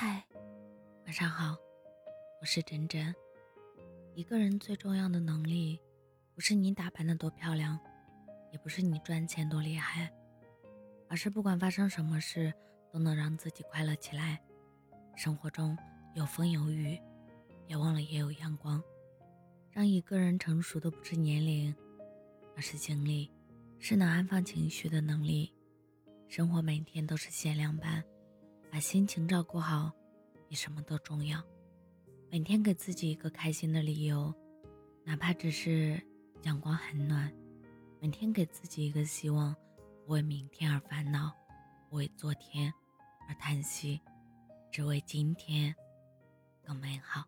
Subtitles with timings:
[0.00, 0.24] 嗨，
[1.06, 1.56] 晚上好，
[2.40, 3.12] 我是真真。
[4.14, 5.76] 一个人最重要的能力，
[6.36, 7.76] 不是你打扮的多漂亮，
[8.52, 10.08] 也不是你赚钱多厉害，
[11.08, 12.54] 而是不管发生什么事，
[12.92, 14.40] 都能让自己快乐起来。
[15.16, 15.76] 生活中
[16.14, 16.96] 有风有雨，
[17.66, 18.80] 别忘了也有阳光。
[19.72, 21.74] 让一个人成熟的不是年龄，
[22.54, 23.28] 而是经历，
[23.80, 25.52] 是能安放情绪的能力。
[26.28, 28.04] 生活每天都是限量版。
[28.70, 29.90] 把心情照顾好，
[30.48, 31.42] 比什么都重要。
[32.30, 34.32] 每天给自己一个开心的理由，
[35.04, 36.00] 哪怕只是
[36.42, 37.32] 阳光很暖。
[38.00, 39.56] 每天给自己一个希望，
[40.06, 41.32] 不为明天而烦恼，
[41.88, 42.72] 不为昨天
[43.26, 44.00] 而叹息，
[44.70, 45.74] 只为今天
[46.62, 47.24] 更美好。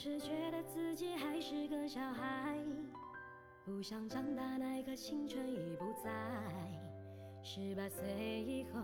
[0.00, 2.56] 是觉得自己还是个小孩，
[3.64, 6.08] 不想长大，那颗青春已不在。
[7.42, 8.06] 十八岁
[8.44, 8.80] 以后，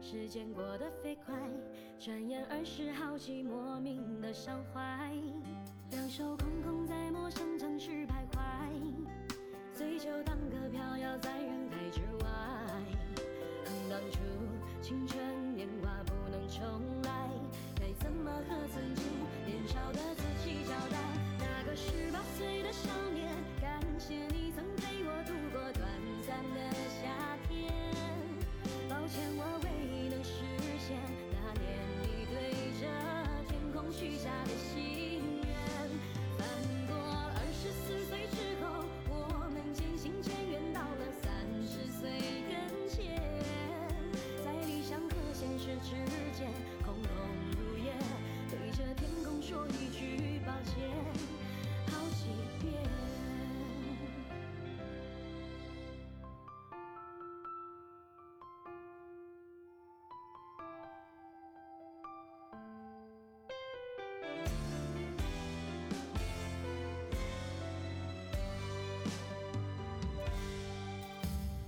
[0.00, 1.36] 时间过得飞快，
[2.00, 5.12] 转眼二十好几，莫名的伤怀。
[5.92, 8.68] 两手空空在陌生城市徘徊，
[9.72, 12.30] 醉酒当歌飘摇在人海之外。
[13.88, 14.18] 当初
[14.82, 15.15] 青春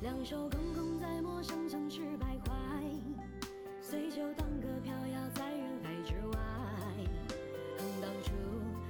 [0.08, 2.50] 两手空空在陌生城市徘徊，
[3.82, 6.38] 随酒当歌飘摇在人海之外。
[7.76, 8.32] 恨当初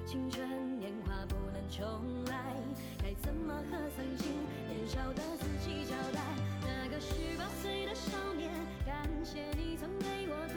[0.07, 2.55] 青春年华不能重来，
[3.03, 4.29] 该怎么和曾经
[4.69, 6.21] 年少的自己交代？
[6.63, 8.53] 那个十八岁的少年，
[8.87, 10.48] 感谢你曾给我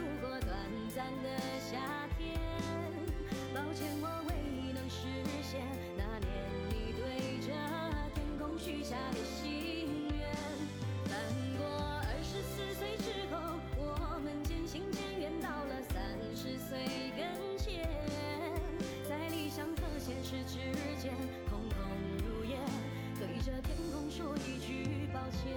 [24.14, 25.56] 说一句抱歉，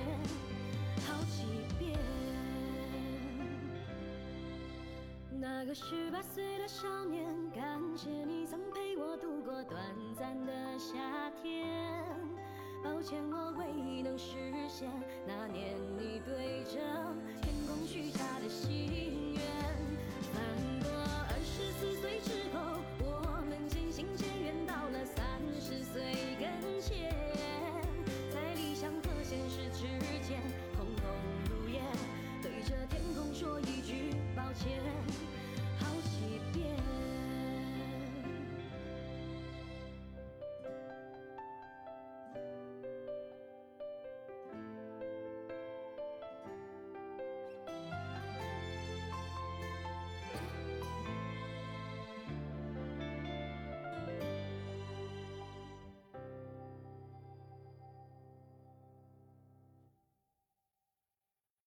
[1.05, 1.43] 好几
[1.77, 1.99] 遍。
[5.38, 9.77] 那个十八岁的少年，感谢你曾陪我度过短
[10.17, 11.67] 暂的夏天。
[12.81, 14.14] 抱歉，我未能